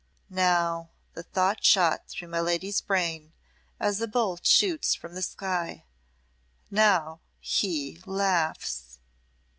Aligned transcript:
"Now," 0.31 0.89
the 1.13 1.21
thought 1.21 1.63
shot 1.63 2.07
through 2.09 2.29
my 2.29 2.39
lady's 2.39 2.81
brain, 2.81 3.33
as 3.79 4.01
a 4.01 4.07
bolt 4.07 4.47
shoots 4.47 4.95
from 4.95 5.13
the 5.13 5.21
sky 5.21 5.83
"now 6.71 7.19
he 7.39 8.01
laughs!" 8.07 8.97